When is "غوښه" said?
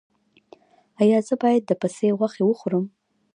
2.17-2.43